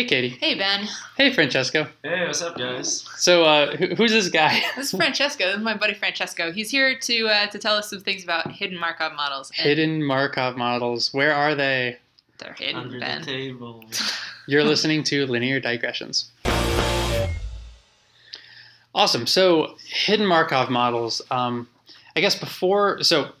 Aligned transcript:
Hey, 0.00 0.06
Katie. 0.06 0.28
Hey, 0.30 0.54
Ben. 0.54 0.88
Hey, 1.18 1.30
Francesco. 1.30 1.86
Hey, 2.02 2.24
what's 2.26 2.40
up, 2.40 2.56
guys? 2.56 3.04
So, 3.16 3.44
uh, 3.44 3.76
who, 3.76 3.94
who's 3.96 4.12
this 4.12 4.30
guy? 4.30 4.62
This 4.76 4.94
is 4.94 4.98
Francesco. 4.98 5.44
This 5.44 5.56
is 5.56 5.62
my 5.62 5.76
buddy 5.76 5.92
Francesco. 5.92 6.52
He's 6.52 6.70
here 6.70 6.98
to 6.98 7.28
uh, 7.28 7.46
to 7.48 7.58
tell 7.58 7.74
us 7.74 7.90
some 7.90 8.00
things 8.00 8.24
about 8.24 8.50
hidden 8.50 8.78
Markov 8.78 9.12
models. 9.14 9.52
And 9.58 9.68
Hidden 9.68 10.02
Markov 10.02 10.56
models. 10.56 11.12
Where 11.12 11.34
are 11.34 11.54
they? 11.54 11.98
They're 12.38 12.54
hidden, 12.54 12.76
Under 12.76 12.98
Ben. 12.98 13.20
the 13.20 13.26
table. 13.26 13.84
You're 14.46 14.64
listening 14.64 15.04
to 15.04 15.26
Linear 15.26 15.60
Digressions. 15.60 16.30
Awesome. 18.94 19.26
So, 19.26 19.76
hidden 19.86 20.24
Markov 20.24 20.70
models. 20.70 21.20
Um, 21.30 21.68
I 22.16 22.22
guess 22.22 22.36
before, 22.36 23.02
so 23.02 23.32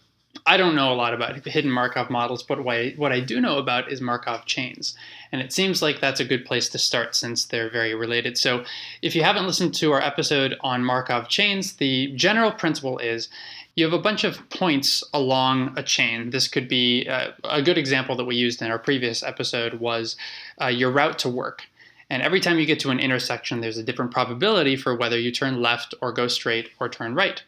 I 0.50 0.56
don't 0.56 0.74
know 0.74 0.92
a 0.92 0.94
lot 0.94 1.14
about 1.14 1.46
hidden 1.46 1.70
Markov 1.70 2.10
models, 2.10 2.42
but 2.42 2.64
what 2.64 3.12
I, 3.12 3.20
do 3.20 3.40
know 3.40 3.58
about 3.58 3.92
is 3.92 4.00
Markov 4.00 4.46
chains. 4.46 4.96
And 5.30 5.40
it 5.40 5.52
seems 5.52 5.80
like 5.80 6.00
that's 6.00 6.18
a 6.18 6.24
good 6.24 6.44
place 6.44 6.68
to 6.70 6.78
start 6.78 7.14
since 7.14 7.44
they're 7.44 7.70
very 7.70 7.94
related. 7.94 8.36
So, 8.36 8.64
if 9.00 9.14
you 9.14 9.22
haven't 9.22 9.46
listened 9.46 9.74
to 9.74 9.92
our 9.92 10.00
episode 10.00 10.56
on 10.62 10.84
Markov 10.84 11.28
chains, 11.28 11.74
the 11.74 12.12
general 12.16 12.50
principle 12.50 12.98
is 12.98 13.28
you 13.76 13.84
have 13.84 13.92
a 13.92 14.02
bunch 14.02 14.24
of 14.24 14.50
points 14.50 15.04
along 15.14 15.72
a 15.78 15.84
chain. 15.84 16.30
This 16.30 16.48
could 16.48 16.66
be 16.66 17.06
uh, 17.08 17.30
a 17.44 17.62
good 17.62 17.78
example 17.78 18.16
that 18.16 18.24
we 18.24 18.34
used 18.34 18.60
in 18.60 18.72
our 18.72 18.78
previous 18.80 19.22
episode 19.22 19.74
was 19.74 20.16
uh, 20.60 20.66
your 20.66 20.90
route 20.90 21.20
to 21.20 21.28
work. 21.28 21.68
And 22.10 22.24
every 22.24 22.40
time 22.40 22.58
you 22.58 22.66
get 22.66 22.80
to 22.80 22.90
an 22.90 22.98
intersection, 22.98 23.60
there's 23.60 23.78
a 23.78 23.84
different 23.84 24.10
probability 24.10 24.74
for 24.74 24.96
whether 24.96 25.16
you 25.16 25.30
turn 25.30 25.62
left 25.62 25.94
or 26.02 26.10
go 26.10 26.26
straight 26.26 26.70
or 26.80 26.88
turn 26.88 27.14
right. 27.14 27.40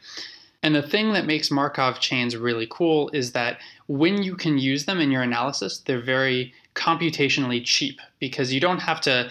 And 0.62 0.74
the 0.74 0.82
thing 0.82 1.12
that 1.12 1.26
makes 1.26 1.50
Markov 1.50 1.98
chains 1.98 2.36
really 2.36 2.68
cool 2.70 3.10
is 3.12 3.32
that 3.32 3.58
when 3.88 4.22
you 4.22 4.36
can 4.36 4.58
use 4.58 4.84
them 4.84 5.00
in 5.00 5.10
your 5.10 5.22
analysis, 5.22 5.78
they're 5.78 6.00
very 6.00 6.54
computationally 6.74 7.62
cheap 7.64 8.00
because 8.18 8.52
you 8.52 8.60
don't 8.60 8.78
have 8.78 9.00
to 9.02 9.30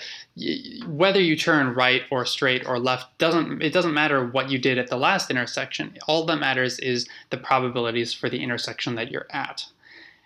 whether 0.86 1.20
you 1.20 1.36
turn 1.36 1.74
right 1.74 2.04
or 2.12 2.24
straight 2.24 2.68
or 2.68 2.78
left 2.78 3.18
doesn't 3.18 3.64
it 3.64 3.74
doesn't 3.74 3.96
matter 3.96 4.28
what 4.28 4.52
you 4.52 4.60
did 4.60 4.78
at 4.78 4.90
the 4.90 4.96
last 4.96 5.32
intersection 5.32 5.98
all 6.08 6.24
that 6.24 6.36
matters 6.36 6.78
is 6.78 7.08
the 7.32 7.38
probabilities 7.38 8.14
for 8.14 8.30
the 8.30 8.44
intersection 8.44 8.94
that 8.94 9.10
you're 9.10 9.26
at 9.32 9.66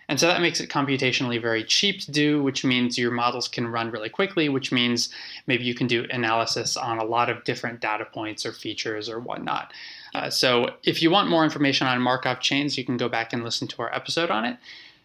and 0.08 0.20
so 0.20 0.26
that 0.28 0.40
makes 0.40 0.60
it 0.60 0.70
computationally 0.70 1.40
very 1.40 1.64
cheap 1.64 2.00
to 2.02 2.12
do, 2.12 2.42
which 2.42 2.64
means 2.64 2.96
your 2.96 3.10
models 3.10 3.48
can 3.48 3.66
run 3.66 3.90
really 3.90 4.08
quickly, 4.08 4.48
which 4.48 4.70
means 4.70 5.08
maybe 5.46 5.64
you 5.64 5.74
can 5.74 5.88
do 5.88 6.06
analysis 6.10 6.76
on 6.76 6.98
a 6.98 7.04
lot 7.04 7.28
of 7.28 7.42
different 7.44 7.80
data 7.80 8.04
points 8.04 8.46
or 8.46 8.52
features 8.52 9.08
or 9.08 9.18
whatnot. 9.18 9.72
Uh, 10.14 10.30
so 10.30 10.70
if 10.82 11.02
you 11.02 11.10
want 11.10 11.28
more 11.28 11.44
information 11.44 11.86
on 11.86 12.00
Markov 12.00 12.40
chains, 12.40 12.78
you 12.78 12.84
can 12.84 12.96
go 12.96 13.08
back 13.08 13.32
and 13.32 13.44
listen 13.44 13.68
to 13.68 13.82
our 13.82 13.94
episode 13.94 14.30
on 14.30 14.44
it. 14.44 14.56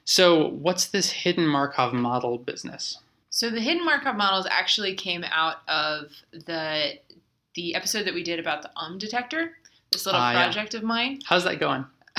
So, 0.03 0.47
what's 0.49 0.87
this 0.87 1.11
hidden 1.11 1.47
Markov 1.47 1.93
model 1.93 2.37
business? 2.37 2.97
So 3.29 3.49
the 3.49 3.61
hidden 3.61 3.85
Markov 3.85 4.17
models 4.17 4.45
actually 4.49 4.93
came 4.93 5.23
out 5.23 5.57
of 5.67 6.11
the 6.31 6.99
the 7.55 7.75
episode 7.75 8.05
that 8.05 8.13
we 8.13 8.23
did 8.23 8.39
about 8.39 8.61
the 8.61 8.69
um 8.75 8.97
detector. 8.97 9.53
This 9.91 10.05
little 10.05 10.21
yeah. 10.21 10.33
project 10.33 10.73
of 10.73 10.83
mine. 10.83 11.19
How's 11.25 11.43
that 11.45 11.59
going? 11.59 11.85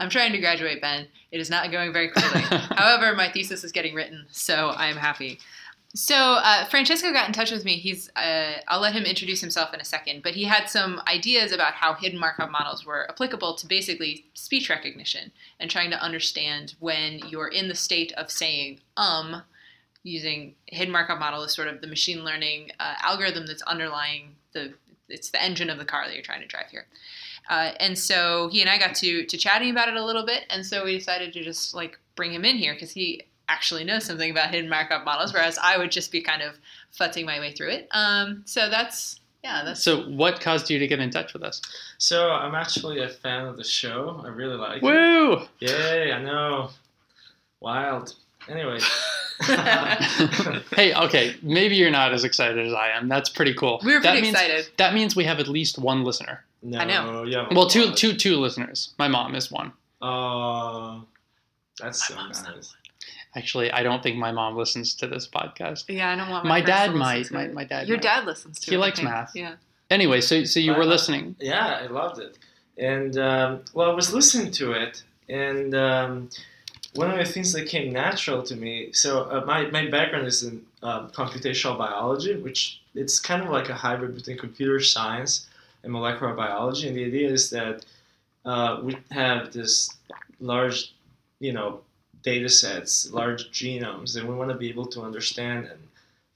I'm 0.00 0.10
trying 0.10 0.32
to 0.32 0.38
graduate, 0.38 0.80
Ben. 0.80 1.06
It 1.30 1.40
is 1.40 1.50
not 1.50 1.70
going 1.70 1.92
very 1.92 2.10
quickly. 2.10 2.40
However, 2.76 3.14
my 3.14 3.30
thesis 3.30 3.64
is 3.64 3.72
getting 3.72 3.94
written, 3.94 4.26
so 4.30 4.68
I 4.68 4.86
am 4.86 4.96
happy. 4.96 5.38
So 5.94 6.16
uh, 6.16 6.64
Francesco 6.64 7.12
got 7.12 7.28
in 7.28 7.32
touch 7.32 7.52
with 7.52 7.64
me. 7.64 7.76
He's 7.76 8.10
uh, 8.16 8.54
I'll 8.66 8.80
let 8.80 8.94
him 8.94 9.04
introduce 9.04 9.40
himself 9.40 9.72
in 9.72 9.80
a 9.80 9.84
second, 9.84 10.24
but 10.24 10.34
he 10.34 10.42
had 10.42 10.68
some 10.68 11.00
ideas 11.06 11.52
about 11.52 11.74
how 11.74 11.94
hidden 11.94 12.18
Markov 12.18 12.50
models 12.50 12.84
were 12.84 13.08
applicable 13.08 13.54
to 13.54 13.66
basically 13.66 14.24
speech 14.34 14.68
recognition 14.68 15.30
and 15.60 15.70
trying 15.70 15.90
to 15.90 16.02
understand 16.02 16.74
when 16.80 17.20
you're 17.28 17.46
in 17.46 17.68
the 17.68 17.76
state 17.76 18.12
of 18.16 18.30
saying 18.30 18.80
um 18.96 19.42
using 20.02 20.54
hidden 20.66 20.92
Markov 20.92 21.20
model 21.20 21.42
as 21.44 21.54
sort 21.54 21.68
of 21.68 21.80
the 21.80 21.86
machine 21.86 22.24
learning 22.24 22.72
uh, 22.80 22.94
algorithm 23.00 23.46
that's 23.46 23.62
underlying 23.62 24.34
the 24.52 24.74
it's 25.08 25.30
the 25.30 25.42
engine 25.42 25.70
of 25.70 25.78
the 25.78 25.84
car 25.84 26.06
that 26.06 26.14
you're 26.14 26.24
trying 26.24 26.40
to 26.40 26.48
drive 26.48 26.70
here. 26.70 26.86
Uh, 27.48 27.70
and 27.78 27.96
so 27.96 28.48
he 28.50 28.60
and 28.60 28.70
I 28.70 28.78
got 28.78 28.96
to 28.96 29.24
to 29.26 29.36
chatting 29.36 29.70
about 29.70 29.88
it 29.88 29.94
a 29.94 30.04
little 30.04 30.26
bit, 30.26 30.44
and 30.50 30.66
so 30.66 30.84
we 30.84 30.98
decided 30.98 31.32
to 31.34 31.44
just 31.44 31.72
like 31.72 32.00
bring 32.16 32.32
him 32.32 32.44
in 32.44 32.56
here 32.56 32.74
because 32.74 32.90
he 32.90 33.22
actually 33.48 33.84
knows 33.84 34.04
something 34.04 34.30
about 34.30 34.50
hidden 34.50 34.70
Markov 34.70 35.04
models, 35.04 35.32
whereas 35.32 35.58
I 35.62 35.76
would 35.78 35.90
just 35.90 36.10
be 36.10 36.20
kind 36.20 36.42
of 36.42 36.58
futzing 36.98 37.24
my 37.24 37.40
way 37.40 37.52
through 37.52 37.70
it. 37.70 37.88
Um, 37.90 38.42
so 38.46 38.68
that's 38.70 39.20
yeah, 39.44 39.62
that's 39.62 39.82
So, 39.82 40.04
what 40.04 40.40
caused 40.40 40.70
you 40.70 40.78
to 40.78 40.86
get 40.86 41.00
in 41.00 41.10
touch 41.10 41.34
with 41.34 41.42
us? 41.42 41.60
So, 41.98 42.30
I'm 42.30 42.54
actually 42.54 43.02
a 43.02 43.10
fan 43.10 43.44
of 43.44 43.58
the 43.58 43.64
show. 43.64 44.22
I 44.24 44.28
really 44.28 44.56
like 44.56 44.78
it. 44.78 44.82
Woo! 44.82 45.42
Yay, 45.60 46.12
I 46.12 46.22
know. 46.22 46.70
Wild. 47.60 48.14
Anyway. 48.48 48.78
hey, 50.76 50.94
okay, 50.94 51.36
maybe 51.42 51.76
you're 51.76 51.90
not 51.90 52.14
as 52.14 52.24
excited 52.24 52.66
as 52.66 52.72
I 52.72 52.90
am. 52.90 53.08
That's 53.08 53.28
pretty 53.28 53.52
cool. 53.52 53.80
we 53.84 53.94
were 53.94 54.00
that 54.00 54.12
pretty 54.12 54.22
means, 54.22 54.34
excited. 54.34 54.68
That 54.78 54.94
means 54.94 55.14
we 55.14 55.24
have 55.24 55.40
at 55.40 55.48
least 55.48 55.78
one 55.78 56.04
listener. 56.04 56.42
no, 56.62 56.78
I 56.78 56.84
know. 56.84 57.24
Yeah, 57.24 57.46
Well, 57.50 57.68
two, 57.68 57.92
two, 57.92 58.14
two 58.14 58.36
listeners. 58.36 58.94
My 58.98 59.08
mom 59.08 59.34
is 59.34 59.50
one. 59.50 59.72
Uh, 60.00 61.00
that's 61.78 62.06
so 62.06 62.14
My 62.14 62.22
mom's 62.22 62.42
not 62.44 62.56
nice. 62.56 62.74
Actually, 63.36 63.70
I 63.72 63.82
don't 63.82 64.02
think 64.02 64.16
my 64.16 64.30
mom 64.30 64.56
listens 64.56 64.94
to 64.94 65.06
this 65.08 65.26
podcast. 65.26 65.84
Yeah, 65.88 66.10
I 66.12 66.16
don't 66.16 66.30
want 66.30 66.44
My 66.46 66.62
parents 66.62 66.68
dad 66.86 66.92
to 66.92 66.96
might. 66.98 67.24
to 67.26 67.32
My- 67.34 67.42
it. 67.44 67.54
my 67.54 67.64
dad 67.64 67.88
Your 67.88 67.96
might. 67.96 68.02
dad 68.02 68.24
listens 68.26 68.60
to 68.60 68.70
He 68.70 68.76
it. 68.76 68.78
I 68.78 68.80
likes 68.80 69.02
math. 69.02 69.32
Yeah. 69.34 69.54
Anyway, 69.90 70.20
so 70.20 70.44
so 70.44 70.60
you 70.60 70.72
were 70.72 70.82
Uh, 70.82 70.86
listening. 70.86 71.36
Yeah, 71.40 71.80
I 71.82 71.86
loved 71.86 72.18
it. 72.20 72.38
And, 72.78 73.16
um, 73.18 73.60
well, 73.72 73.90
I 73.90 73.94
was 73.94 74.12
listening 74.12 74.50
to 74.52 74.72
it, 74.72 75.02
and 75.28 75.74
um, 75.74 76.30
one 76.94 77.10
of 77.10 77.18
the 77.18 77.24
things 77.24 77.52
that 77.52 77.66
came 77.68 77.92
natural 77.92 78.42
to 78.44 78.56
me 78.56 78.92
so, 78.92 79.30
uh, 79.30 79.44
my, 79.44 79.66
my 79.70 79.86
background 79.90 80.26
is 80.26 80.42
in 80.42 80.64
um, 80.82 81.10
computational 81.10 81.76
biology, 81.78 82.34
which 82.36 82.80
it's 82.94 83.18
kind 83.20 83.42
of 83.42 83.50
like 83.50 83.68
a 83.68 83.74
hybrid 83.74 84.14
between 84.14 84.38
computer 84.38 84.80
science 84.80 85.46
and 85.82 85.92
molecular 85.92 86.34
biology. 86.34 86.88
And 86.88 86.96
the 86.96 87.04
idea 87.04 87.28
is 87.30 87.50
that 87.50 87.84
uh, 88.44 88.80
we 88.82 88.96
have 89.10 89.52
this 89.52 89.90
large, 90.40 90.92
you 91.40 91.52
know, 91.52 91.80
data 92.24 92.48
sets, 92.48 93.10
large 93.12 93.50
genomes, 93.52 94.16
and 94.16 94.28
we 94.28 94.34
want 94.34 94.50
to 94.50 94.56
be 94.56 94.68
able 94.68 94.86
to 94.86 95.02
understand 95.02 95.66
and 95.66 95.80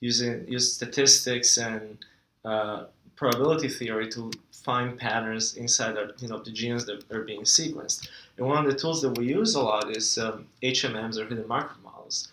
using 0.00 0.47
use 0.47 0.72
statistics 0.75 1.56
and 1.56 1.99
uh, 2.44 2.84
probability 3.16 3.69
theory 3.69 4.09
to 4.09 4.31
find 4.53 4.99
patterns 4.99 5.56
inside 5.56 5.97
our, 5.97 6.10
you 6.19 6.28
know, 6.28 6.38
the 6.38 6.50
genes 6.50 6.84
that 6.87 7.10
are 7.10 7.22
being 7.22 7.43
sequenced. 7.43 8.09
And 8.37 8.47
one 8.47 8.65
of 8.65 8.71
the 8.71 8.78
tools 8.78 9.03
that 9.03 9.16
we 9.19 9.26
use 9.26 9.54
a 9.54 9.62
lot 9.62 9.91
is 9.91 10.19
um, 10.19 10.47
HMMs 10.62 11.16
or 11.16 11.26
hidden 11.26 11.49
Markov 11.49 11.82
models. 11.82 12.28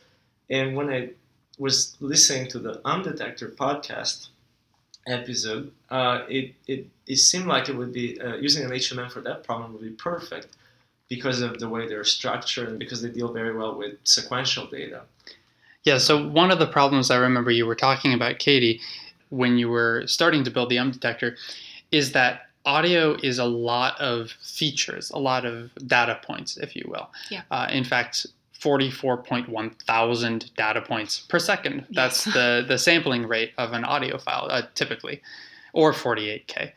And 0.50 0.76
when 0.76 0.90
I 0.90 1.10
was 1.58 1.96
listening 2.02 2.50
to 2.50 2.60
the 2.60 2.82
Undetector 2.86 3.56
podcast 3.56 4.28
episode, 5.08 5.72
uh, 5.90 6.24
it, 6.28 6.54
it, 6.68 6.88
it 7.08 7.18
seemed 7.18 7.48
like 7.48 7.70
it 7.70 7.76
would 7.76 7.94
be 7.94 8.20
uh, 8.20 8.36
using 8.36 8.66
an 8.66 8.72
HMM 8.72 9.10
for 9.10 9.22
that 9.22 9.44
problem 9.44 9.72
would 9.74 9.82
be 9.82 9.92
perfect 9.92 10.48
because 11.08 11.42
of 11.42 11.60
the 11.60 11.70
way 11.70 11.88
they're 11.88 12.04
structured 12.04 12.70
and 12.70 12.80
because 12.80 13.02
they 13.02 13.10
deal 13.10 13.32
very 13.32 13.56
well 13.56 13.76
with 13.78 13.94
sequential 14.04 14.66
data. 14.68 15.02
Yeah. 15.84 15.98
So 16.00 16.28
one 16.28 16.50
of 16.52 16.60
the 16.60 16.66
problems 16.68 17.12
I 17.12 17.18
remember 17.18 17.52
you 17.52 17.66
were 17.66 17.76
talking 17.76 18.14
about, 18.14 18.40
Katie, 18.40 18.82
when 19.30 19.58
you 19.58 19.70
were 19.70 20.04
starting 20.08 20.44
to 20.44 20.52
build 20.52 20.70
the 20.70 20.80
um 20.80 20.92
detector, 20.92 21.38
is 21.92 22.12
that 22.14 22.48
audio 22.66 23.16
is 23.22 23.38
a 23.38 23.46
lot 23.46 24.00
of 24.02 24.32
features, 24.42 25.12
a 25.12 25.20
lot 25.20 25.46
of 25.46 25.70
data 25.86 26.20
points, 26.24 26.58
if 26.58 26.76
you 26.76 26.84
will. 26.88 27.10
Yeah. 27.30 27.42
Uh, 27.52 27.68
in 27.72 27.84
fact. 27.84 28.26
44.1 28.62 29.80
thousand 29.84 30.50
data 30.56 30.82
points 30.82 31.20
per 31.20 31.38
second. 31.38 31.86
That's 31.92 32.26
Yes. 32.26 32.34
the, 32.34 32.66
the 32.68 32.78
sampling 32.80 33.28
rate 33.28 33.52
of 33.60 33.74
an 33.74 33.84
audio 33.84 34.18
file, 34.18 34.48
uh, 34.50 34.64
typically, 34.74 35.22
or 35.74 35.94
48K. 35.94 36.72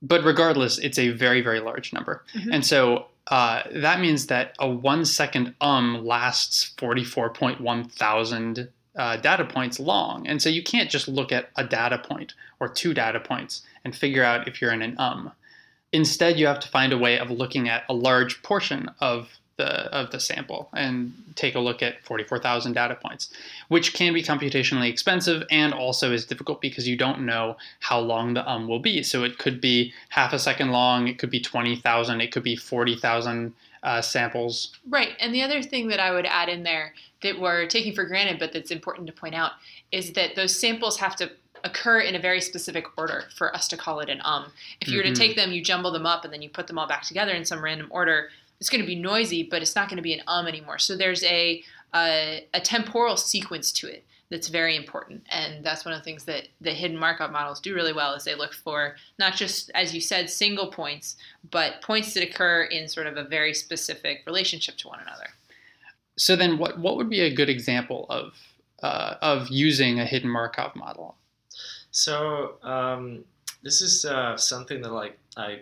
But 0.00 0.24
regardless, 0.24 0.78
it's 0.78 0.98
a 0.98 1.08
very, 1.10 1.40
very 1.40 1.60
large 1.60 1.92
number. 1.92 2.24
Mhm. 2.34 2.48
And 2.52 2.66
so 2.66 3.06
uh, 3.28 3.62
that 3.74 4.00
means 4.00 4.26
that 4.28 4.54
a 4.58 4.68
one 4.68 5.04
second 5.04 5.54
um 5.60 6.04
lasts 6.04 6.72
44.1 6.78 7.92
thousand 7.92 8.68
uh, 8.96 9.16
data 9.16 9.44
points 9.44 9.78
long. 9.78 10.26
And 10.26 10.40
so 10.42 10.48
you 10.48 10.62
can't 10.62 10.90
just 10.90 11.08
look 11.08 11.30
at 11.30 11.50
a 11.56 11.64
data 11.64 11.98
point 11.98 12.34
or 12.58 12.68
two 12.68 12.94
data 12.94 13.20
points 13.20 13.62
and 13.84 13.94
figure 13.94 14.24
out 14.24 14.48
if 14.48 14.60
you're 14.60 14.72
in 14.72 14.82
an 14.82 14.94
um. 14.98 15.32
Instead, 15.92 16.38
you 16.38 16.46
have 16.46 16.60
to 16.60 16.68
find 16.68 16.92
a 16.92 16.98
way 16.98 17.18
of 17.18 17.30
looking 17.30 17.68
at 17.68 17.84
a 17.88 17.94
large 17.94 18.42
portion 18.42 18.90
of 19.00 19.38
the 19.58 19.92
of 19.94 20.10
the 20.10 20.18
sample 20.18 20.70
and 20.74 21.12
take 21.34 21.54
a 21.54 21.60
look 21.60 21.82
at 21.82 22.02
44,000 22.04 22.72
data 22.72 22.94
points, 22.94 23.30
which 23.68 23.92
can 23.92 24.14
be 24.14 24.22
computationally 24.22 24.88
expensive 24.88 25.42
and 25.50 25.74
also 25.74 26.12
is 26.12 26.24
difficult 26.24 26.60
because 26.62 26.88
you 26.88 26.96
don't 26.96 27.20
know 27.26 27.56
how 27.80 27.98
long 27.98 28.32
the 28.34 28.48
um 28.50 28.66
will 28.66 28.78
be. 28.78 29.02
So 29.02 29.24
it 29.24 29.38
could 29.38 29.60
be 29.60 29.92
half 30.08 30.32
a 30.32 30.38
second 30.38 30.70
long, 30.70 31.08
it 31.08 31.18
could 31.18 31.30
be 31.30 31.40
20,000, 31.40 32.20
it 32.20 32.32
could 32.32 32.42
be 32.42 32.56
40,000 32.56 33.52
uh, 33.82 34.00
samples. 34.00 34.76
Right. 34.88 35.10
And 35.20 35.34
the 35.34 35.42
other 35.42 35.62
thing 35.62 35.88
that 35.88 36.00
I 36.00 36.10
would 36.10 36.26
add 36.26 36.48
in 36.48 36.62
there 36.62 36.94
that 37.22 37.38
we're 37.38 37.66
taking 37.66 37.94
for 37.94 38.04
granted, 38.04 38.38
but 38.38 38.52
that's 38.52 38.70
important 38.70 39.06
to 39.08 39.12
point 39.12 39.34
out, 39.34 39.52
is 39.92 40.12
that 40.14 40.34
those 40.36 40.56
samples 40.56 40.98
have 40.98 41.16
to 41.16 41.30
occur 41.64 42.00
in 42.00 42.14
a 42.14 42.18
very 42.18 42.40
specific 42.40 42.86
order 42.96 43.24
for 43.36 43.54
us 43.54 43.66
to 43.68 43.76
call 43.76 44.00
it 44.00 44.08
an 44.08 44.20
um. 44.24 44.52
If 44.80 44.88
you 44.88 44.96
were 44.96 45.02
to 45.02 45.14
take 45.14 45.36
them, 45.36 45.50
you 45.50 45.62
jumble 45.62 45.90
them 45.90 46.06
up, 46.06 46.24
and 46.24 46.32
then 46.32 46.42
you 46.42 46.48
put 46.48 46.68
them 46.68 46.78
all 46.78 46.86
back 46.86 47.02
together 47.02 47.32
in 47.32 47.44
some 47.44 47.62
random 47.62 47.88
order, 47.90 48.30
it's 48.60 48.68
going 48.68 48.80
to 48.80 48.86
be 48.86 48.96
noisy, 48.96 49.42
but 49.42 49.62
it's 49.62 49.76
not 49.76 49.88
going 49.88 49.96
to 49.96 50.02
be 50.02 50.14
an 50.14 50.22
um 50.26 50.46
anymore. 50.46 50.78
So 50.78 50.96
there's 50.96 51.22
a, 51.24 51.62
a, 51.94 52.46
a 52.54 52.60
temporal 52.60 53.16
sequence 53.16 53.72
to 53.72 53.88
it 53.88 54.04
that's 54.30 54.48
very 54.48 54.76
important 54.76 55.22
and 55.30 55.64
that's 55.64 55.84
one 55.84 55.94
of 55.94 56.00
the 56.00 56.04
things 56.04 56.24
that 56.24 56.48
the 56.60 56.72
hidden 56.72 56.96
markov 56.96 57.30
models 57.30 57.60
do 57.60 57.74
really 57.74 57.92
well 57.92 58.14
is 58.14 58.24
they 58.24 58.34
look 58.34 58.52
for 58.52 58.96
not 59.18 59.34
just 59.34 59.70
as 59.74 59.94
you 59.94 60.00
said 60.00 60.28
single 60.28 60.70
points 60.70 61.16
but 61.50 61.80
points 61.82 62.12
that 62.14 62.22
occur 62.22 62.64
in 62.64 62.86
sort 62.88 63.06
of 63.06 63.16
a 63.16 63.24
very 63.24 63.54
specific 63.54 64.22
relationship 64.26 64.76
to 64.76 64.88
one 64.88 65.00
another 65.00 65.28
so 66.16 66.36
then 66.36 66.58
what 66.58 66.78
what 66.78 66.96
would 66.96 67.08
be 67.08 67.20
a 67.20 67.34
good 67.34 67.48
example 67.48 68.06
of 68.10 68.34
uh, 68.82 69.14
of 69.22 69.48
using 69.48 69.98
a 69.98 70.04
hidden 70.04 70.30
markov 70.30 70.76
model 70.76 71.16
so 71.90 72.56
um, 72.62 73.24
this 73.62 73.80
is 73.80 74.04
uh, 74.04 74.36
something 74.36 74.82
that 74.82 74.92
like 74.92 75.18
i 75.36 75.60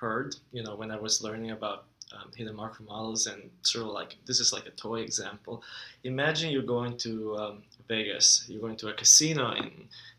heard 0.00 0.34
you 0.52 0.62
know 0.62 0.74
when 0.74 0.90
i 0.90 0.98
was 0.98 1.22
learning 1.22 1.52
about 1.52 1.84
um, 2.14 2.30
hidden 2.36 2.56
Markov 2.56 2.86
models 2.86 3.26
and 3.26 3.50
sort 3.62 3.86
of 3.86 3.92
like 3.92 4.16
this 4.26 4.40
is 4.40 4.52
like 4.52 4.66
a 4.66 4.70
toy 4.70 5.00
example. 5.00 5.62
Imagine 6.04 6.50
you're 6.50 6.62
going 6.62 6.96
to 6.98 7.36
um, 7.36 7.62
Vegas, 7.88 8.44
you're 8.48 8.60
going 8.60 8.76
to 8.76 8.88
a 8.88 8.92
casino 8.92 9.50
and 9.50 9.70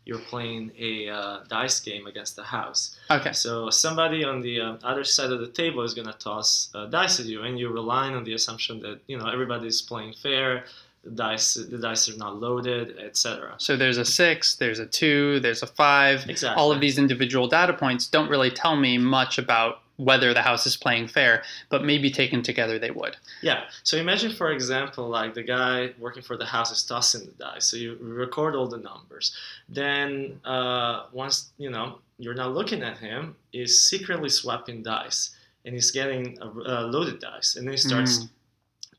you're 0.04 0.18
playing 0.18 0.72
a 0.78 1.08
uh, 1.08 1.38
dice 1.48 1.80
game 1.80 2.06
against 2.06 2.36
the 2.36 2.42
house. 2.42 2.96
Okay. 3.10 3.32
So 3.32 3.70
somebody 3.70 4.24
on 4.24 4.40
the 4.40 4.60
uh, 4.60 4.76
other 4.82 5.04
side 5.04 5.30
of 5.30 5.40
the 5.40 5.48
table 5.48 5.82
is 5.82 5.94
going 5.94 6.08
to 6.08 6.12
toss 6.14 6.70
uh, 6.74 6.86
dice 6.86 7.20
at 7.20 7.26
you, 7.26 7.42
and 7.42 7.58
you're 7.58 7.72
relying 7.72 8.14
on 8.14 8.24
the 8.24 8.34
assumption 8.34 8.80
that 8.80 9.00
you 9.06 9.18
know 9.18 9.28
everybody's 9.28 9.80
playing 9.80 10.14
fair. 10.14 10.64
The 11.04 11.10
dice, 11.10 11.54
the 11.54 11.78
dice 11.78 12.08
are 12.08 12.16
not 12.16 12.36
loaded, 12.38 12.96
etc. 12.98 13.54
So 13.58 13.76
there's 13.76 13.98
a 13.98 14.04
six, 14.04 14.54
there's 14.54 14.78
a 14.78 14.86
two, 14.86 15.40
there's 15.40 15.62
a 15.62 15.66
five. 15.66 16.28
Exactly. 16.28 16.60
All 16.60 16.70
of 16.70 16.80
these 16.80 16.96
individual 16.96 17.48
data 17.48 17.72
points 17.72 18.06
don't 18.06 18.30
really 18.30 18.50
tell 18.50 18.76
me 18.76 18.98
much 18.98 19.36
about 19.38 19.81
whether 20.02 20.34
the 20.34 20.42
house 20.42 20.66
is 20.66 20.76
playing 20.76 21.08
fair, 21.08 21.42
but 21.68 21.84
maybe 21.84 22.10
taken 22.10 22.42
together 22.42 22.78
they 22.78 22.90
would. 22.90 23.16
Yeah. 23.40 23.64
So 23.82 23.96
imagine, 23.96 24.32
for 24.32 24.52
example, 24.52 25.08
like 25.08 25.34
the 25.34 25.42
guy 25.42 25.92
working 25.98 26.22
for 26.22 26.36
the 26.36 26.44
house 26.44 26.70
is 26.72 26.82
tossing 26.82 27.26
the 27.26 27.32
dice. 27.32 27.66
So 27.66 27.76
you 27.76 27.96
record 28.00 28.54
all 28.54 28.66
the 28.66 28.78
numbers. 28.78 29.36
Then 29.68 30.40
uh, 30.44 31.04
once 31.12 31.52
you 31.58 31.70
know 31.70 31.98
you're 32.18 32.34
not 32.34 32.52
looking 32.52 32.82
at 32.82 32.98
him, 32.98 33.36
is 33.52 33.84
secretly 33.88 34.28
swapping 34.28 34.82
dice, 34.82 35.36
and 35.64 35.74
he's 35.74 35.90
getting 35.90 36.38
a, 36.40 36.48
a 36.48 36.76
loaded 36.86 37.20
dice, 37.20 37.56
and 37.56 37.66
then 37.66 37.72
he 37.72 37.78
starts. 37.78 38.18
Mm. 38.18 38.28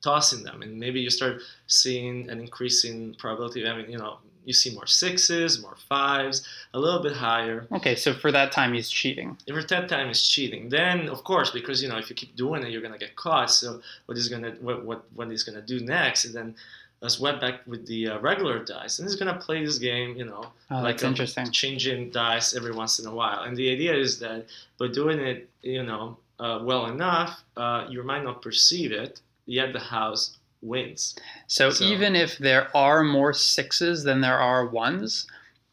Tossing 0.03 0.43
them, 0.43 0.61
and 0.61 0.77
maybe 0.77 0.99
you 0.99 1.09
start 1.09 1.39
seeing 1.67 2.29
an 2.29 2.41
increasing 2.41 3.15
probability. 3.17 3.61
of 3.61 3.67
having 3.69 3.89
you 3.89 3.97
know, 3.97 4.17
you 4.45 4.53
see 4.53 4.73
more 4.73 4.87
sixes, 4.87 5.61
more 5.61 5.75
fives, 5.89 6.47
a 6.73 6.79
little 6.79 7.01
bit 7.01 7.13
higher. 7.13 7.67
Okay, 7.71 7.95
so 7.95 8.13
for 8.13 8.31
that 8.31 8.51
time 8.51 8.73
he's 8.73 8.89
cheating. 8.89 9.37
Every 9.49 9.63
that 9.65 9.89
time 9.89 10.07
he's 10.07 10.27
cheating. 10.27 10.69
Then, 10.69 11.09
of 11.09 11.23
course, 11.23 11.49
because 11.51 11.81
you 11.81 11.89
know 11.89 11.97
if 11.97 12.09
you 12.09 12.15
keep 12.15 12.35
doing 12.35 12.63
it, 12.63 12.69
you're 12.71 12.81
gonna 12.81 12.97
get 12.97 13.15
caught. 13.15 13.51
So 13.51 13.81
what 14.05 14.15
he's 14.17 14.29
gonna 14.29 14.51
what 14.61 14.85
what, 14.85 15.03
what 15.15 15.29
he's 15.31 15.43
gonna 15.43 15.61
do 15.61 15.79
next 15.79 16.25
is 16.25 16.33
then 16.33 16.55
let's 17.01 17.15
sweat 17.15 17.41
back 17.41 17.55
with 17.67 17.85
the 17.85 18.07
uh, 18.07 18.19
regular 18.19 18.63
dice, 18.63 18.99
and 18.99 19.07
he's 19.07 19.15
gonna 19.17 19.37
play 19.37 19.63
this 19.65 19.77
game, 19.77 20.15
you 20.15 20.25
know, 20.25 20.45
Oh, 20.71 20.81
like 20.81 21.03
interesting. 21.03 21.51
changing 21.51 22.09
dice 22.11 22.55
every 22.55 22.71
once 22.71 22.99
in 22.99 23.05
a 23.05 23.13
while. 23.13 23.43
And 23.43 23.55
the 23.57 23.71
idea 23.71 23.93
is 23.95 24.19
that 24.19 24.45
by 24.79 24.87
doing 24.87 25.19
it, 25.19 25.49
you 25.61 25.83
know, 25.83 26.17
uh, 26.39 26.59
well 26.63 26.85
enough, 26.87 27.43
uh, 27.57 27.85
you 27.89 28.01
might 28.03 28.23
not 28.23 28.41
perceive 28.41 28.91
it, 28.91 29.21
yet 29.45 29.71
the 29.73 29.79
house 29.79 30.37
wins. 30.63 31.15
So, 31.47 31.69
So- 31.69 31.83
even 31.85 32.15
if 32.15 32.37
there 32.37 32.75
are 32.75 33.03
more 33.03 33.33
sixes 33.33 34.03
than 34.03 34.21
there 34.21 34.39
are 34.39 34.65
ones, 34.65 35.27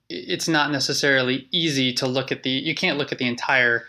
it's 0.09 0.49
not 0.49 0.71
necessarily 0.73 1.47
easy 1.53 1.93
to 1.95 2.07
look 2.07 2.33
at 2.33 2.43
the. 2.43 2.51
You 2.51 2.75
can't 2.75 2.99
look 2.99 3.13
at 3.13 3.19
the 3.19 3.27
entire. 3.29 3.87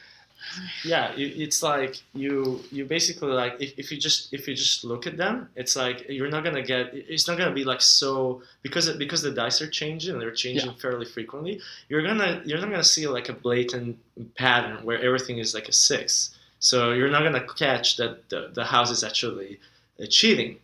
yeah 0.83 1.11
it- 1.15 1.35
it's 1.45 1.63
like 1.63 1.93
you 2.13 2.61
you 2.71 2.83
basically 2.83 3.31
like 3.31 3.55
if, 3.59 3.71
if 3.77 3.91
you 3.91 3.97
just 3.97 4.33
if 4.33 4.47
you 4.49 4.53
just 4.55 4.83
look 4.83 5.07
at 5.07 5.15
them 5.15 5.47
it's 5.55 5.75
like 5.77 6.05
you're 6.09 6.29
not 6.29 6.43
gonna 6.43 6.61
get 6.73 6.89
it's 6.93 7.25
not 7.27 7.37
gonna 7.37 7.53
be 7.53 7.63
like 7.63 7.79
so 7.81 8.41
because 8.61 8.87
it, 8.89 8.97
because 8.97 9.21
the 9.21 9.31
dice 9.31 9.61
are 9.61 9.69
changing 9.69 10.11
and 10.13 10.21
they're 10.21 10.31
changing 10.45 10.73
fairly 10.73 11.05
frequently 11.05 11.61
you're 11.89 12.01
gonna 12.01 12.41
you're 12.43 12.59
not 12.59 12.69
gonna 12.69 12.83
see 12.83 13.07
like 13.07 13.29
a 13.29 13.33
blatant 13.33 13.97
pattern 14.35 14.83
where 14.83 14.99
everything 15.01 15.37
is 15.37 15.53
like 15.53 15.69
a 15.69 15.71
six 15.89 16.31
so 16.59 16.91
you're 16.91 17.09
not 17.15 17.23
gonna 17.23 17.45
catch 17.55 17.95
that 17.97 18.27
the, 18.29 18.49
the 18.53 18.65
house 18.65 18.91
is 18.91 19.03
actually 19.05 19.57
uh, 20.01 20.05
cheating 20.09 20.57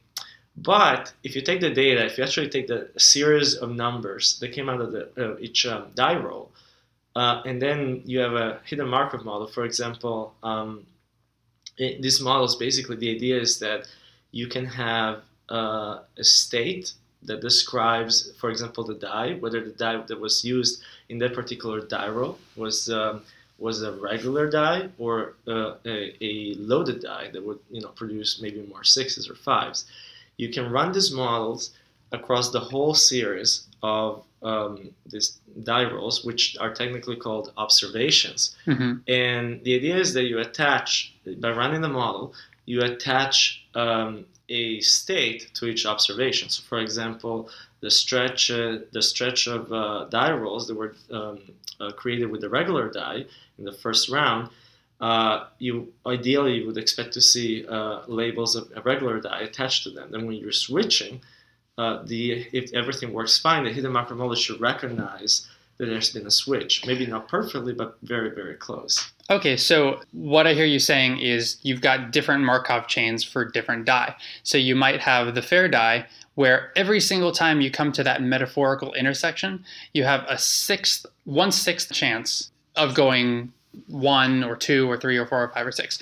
but 0.58 1.14
if 1.24 1.36
you 1.36 1.42
take 1.42 1.62
the 1.62 1.70
data 1.70 2.06
if 2.06 2.18
you 2.18 2.24
actually 2.24 2.50
take 2.50 2.68
the 2.68 2.90
series 2.98 3.54
of 3.56 3.70
numbers 3.70 4.40
that 4.40 4.50
came 4.52 4.70
out 4.70 4.82
of 4.82 4.92
the, 4.92 5.10
uh, 5.18 5.38
each 5.40 5.66
um, 5.66 5.86
die 5.96 6.16
roll 6.16 6.52
uh, 7.18 7.42
and 7.48 7.60
then 7.60 8.04
you 8.06 8.20
have 8.20 8.34
a 8.34 8.60
hidden 8.64 8.88
Markov 8.88 9.26
model. 9.26 9.48
For 9.48 9.66
example, 9.66 10.36
um, 10.44 10.86
these 11.76 12.22
models 12.22 12.56
basically 12.56 12.96
the 12.96 13.10
idea 13.10 13.40
is 13.42 13.58
that 13.58 13.88
you 14.32 14.46
can 14.48 14.66
have 14.66 15.24
uh, 15.50 16.02
a 16.16 16.24
state 16.24 16.94
that 17.24 17.42
describes, 17.42 18.32
for 18.40 18.52
example, 18.52 18.84
the 18.84 18.94
die, 18.94 19.34
whether 19.34 19.60
the 19.62 19.72
die 19.72 19.98
that 19.98 20.20
was 20.20 20.46
used 20.46 20.84
in 21.10 21.18
that 21.18 21.34
particular 21.34 21.82
die 21.82 22.08
roll 22.08 22.38
was 22.56 22.88
um, 22.92 23.24
was 23.58 23.82
a 23.82 23.92
regular 23.94 24.48
die 24.48 24.88
or 25.00 25.34
uh, 25.48 25.74
a, 25.86 26.14
a 26.24 26.54
loaded 26.60 27.02
die 27.02 27.32
that 27.34 27.44
would 27.44 27.58
you 27.72 27.82
know 27.82 27.90
produce 28.02 28.40
maybe 28.40 28.62
more 28.70 28.84
sixes 28.84 29.28
or 29.28 29.34
fives. 29.34 29.86
You 30.38 30.50
can 30.50 30.72
run 30.72 30.92
these 30.92 31.12
models 31.12 31.72
across 32.12 32.52
the 32.52 32.60
whole 32.60 32.94
series 32.94 33.68
of 33.84 34.24
um, 34.44 34.92
these 35.12 35.40
die 35.64 35.86
rolls, 35.92 36.24
which 36.24 36.56
are 36.60 36.74
technically 36.74 37.16
called 37.16 37.52
observations. 37.58 38.56
hmm 38.66 38.94
And 39.08 39.64
the 39.64 39.76
idea 39.76 39.98
is 39.98 40.14
that 40.14 40.24
you 40.24 40.40
attach, 40.40 41.14
by 41.40 41.52
running 41.52 41.82
the 41.82 41.90
model, 41.90 42.34
you 42.66 42.82
attach 42.82 43.66
um, 43.74 44.26
a 44.50 44.80
state 44.82 45.50
to 45.56 45.66
each 45.66 45.86
observation. 45.86 46.50
So, 46.50 46.64
for 46.64 46.80
example, 46.80 47.50
the 47.82 47.92
stretch, 47.92 48.52
uh, 48.52 48.80
the 48.92 49.02
stretch 49.02 49.48
of 49.48 49.72
uh, 49.72 50.06
die 50.06 50.32
rolls 50.32 50.68
that 50.68 50.76
were 50.76 50.96
um, 51.12 51.40
uh, 51.80 51.92
created 51.92 52.28
with 52.32 52.42
the 52.42 52.50
regular 52.50 52.90
die 52.90 53.26
in 53.58 53.66
the 53.66 53.74
first 53.74 54.10
round, 54.10 54.50
uh, 55.00 55.46
you 55.60 55.94
ideally 56.06 56.66
would 56.66 56.78
expect 56.78 57.14
to 57.14 57.22
see 57.22 57.66
uh, 57.68 58.02
labels 58.08 58.56
of 58.56 58.72
a 58.76 58.82
regular 58.82 59.20
die 59.20 59.42
attached 59.42 59.84
to 59.84 59.92
them. 59.92 60.12
Then, 60.12 60.26
when 60.26 60.38
you're 60.38 60.52
switching, 60.52 61.22
uh, 61.78 62.04
the 62.04 62.48
if 62.54 62.74
everything 62.74 63.14
works 63.14 63.38
fine, 63.38 63.64
the 63.64 63.72
hidden 63.72 63.92
Markov 63.92 64.18
model 64.18 64.36
should 64.36 64.60
recognize 64.60 65.48
that 65.78 65.86
there's 65.86 66.12
been 66.12 66.26
a 66.26 66.32
switch. 66.32 66.86
Maybe 66.86 67.06
not 67.06 67.28
perfectly, 67.28 67.74
but 67.74 67.98
very, 68.02 68.32
very 68.32 68.56
close. 68.56 69.12
Okay, 69.30 69.58
so 69.58 70.02
what 70.12 70.48
I 70.48 70.54
hear 70.54 70.66
you 70.66 70.80
saying 70.80 71.20
is 71.20 71.58
you've 71.62 71.82
got 71.82 72.12
different 72.12 72.44
Markov 72.44 72.88
chains 72.88 73.24
for 73.24 73.46
different 73.46 73.86
die. 73.86 74.16
So 74.44 74.58
you 74.58 74.76
might 74.76 75.02
have 75.02 75.36
the 75.36 75.42
fair 75.42 75.68
die 75.68 76.08
where 76.36 76.72
every 76.76 77.00
single 77.00 77.32
time 77.32 77.62
you 77.62 77.70
come 77.70 77.92
to 77.92 78.04
that 78.04 78.22
metaphorical 78.22 78.94
intersection, 78.94 79.64
you 79.94 80.04
have 80.04 80.24
a 80.28 80.38
sixth, 80.38 81.06
one 81.26 81.52
sixth 81.52 81.92
chance 81.92 82.52
of 82.76 82.94
going 82.96 83.52
one 83.88 84.44
or 84.44 84.56
two 84.56 84.90
or 84.90 84.98
three 84.98 85.18
or 85.18 85.26
four 85.26 85.44
or 85.44 85.50
five 85.50 85.68
or 85.68 85.72
six. 85.72 86.00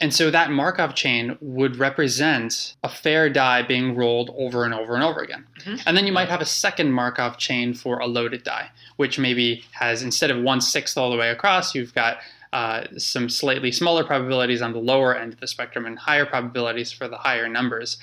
And 0.00 0.12
so 0.12 0.30
that 0.30 0.50
Markov 0.50 0.94
chain 0.96 1.38
would 1.40 1.76
represent 1.76 2.74
a 2.82 2.88
fair 2.88 3.30
die 3.30 3.62
being 3.62 3.94
rolled 3.94 4.34
over 4.36 4.64
and 4.64 4.74
over 4.74 4.94
and 4.94 5.04
over 5.04 5.20
again. 5.20 5.46
Mhm. 5.60 5.82
And 5.86 5.96
then 5.96 6.04
you 6.04 6.12
might 6.12 6.28
have 6.28 6.40
a 6.40 6.46
second 6.46 6.92
Markov 6.92 7.38
chain 7.38 7.74
for 7.74 8.00
a 8.00 8.06
loaded 8.06 8.42
die, 8.42 8.70
which 8.96 9.18
maybe 9.20 9.64
has 9.72 10.02
instead 10.02 10.32
of 10.32 10.42
one 10.42 10.60
sixth 10.60 10.98
all 10.98 11.12
the 11.12 11.16
way 11.16 11.30
across, 11.30 11.74
you've 11.74 11.94
got 11.94 12.18
uh, 12.52 12.84
some 12.98 13.28
slightly 13.28 13.72
smaller 13.72 14.04
probabilities 14.04 14.62
on 14.62 14.72
the 14.72 14.78
lower 14.78 15.16
end 15.16 15.32
of 15.32 15.40
the 15.40 15.46
spectrum 15.46 15.86
and 15.86 15.98
higher 15.98 16.24
probabilities 16.24 16.92
for 16.92 17.08
the 17.08 17.16
higher 17.16 17.48
numbers. 17.48 17.96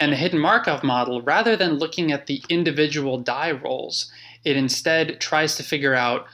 And 0.00 0.12
the 0.12 0.16
hidden 0.16 0.38
Markov 0.38 0.84
model, 0.84 1.22
rather 1.22 1.56
than 1.56 1.74
looking 1.74 2.12
at 2.12 2.26
the 2.26 2.42
individual 2.48 3.18
die 3.18 3.50
rolls, 3.50 4.12
it 4.44 4.56
instead 4.56 5.20
tries 5.20 5.56
to 5.56 5.64
figure 5.64 5.94
out 5.94 6.26